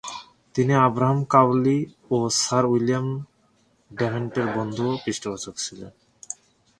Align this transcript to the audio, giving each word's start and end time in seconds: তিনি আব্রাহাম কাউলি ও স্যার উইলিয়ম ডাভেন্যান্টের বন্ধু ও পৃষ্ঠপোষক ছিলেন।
তিনি 0.55 0.73
আব্রাহাম 0.87 1.19
কাউলি 1.25 1.77
ও 2.11 2.17
স্যার 2.39 2.63
উইলিয়ম 2.65 3.07
ডাভেন্যান্টের 3.91 4.47
বন্ধু 4.57 4.83
ও 4.91 4.95
পৃষ্ঠপোষক 5.03 5.55
ছিলেন। 5.57 5.91